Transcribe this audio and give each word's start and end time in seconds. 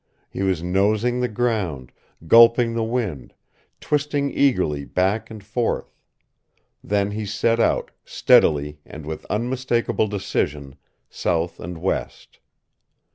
He 0.31 0.41
was 0.41 0.63
nosing 0.63 1.19
the 1.19 1.27
ground, 1.27 1.91
gulping 2.25 2.73
the 2.73 2.83
wind, 2.83 3.35
twisting 3.79 4.31
eagerly 4.35 4.83
back 4.83 5.29
and 5.29 5.43
forth. 5.43 5.95
Then 6.83 7.11
he 7.11 7.23
set 7.23 7.59
out, 7.59 7.91
steadily 8.03 8.79
and 8.83 9.05
with 9.05 9.25
unmistakable 9.25 10.07
decision, 10.07 10.73
south 11.11 11.59
and 11.59 11.77
west. 11.77 12.39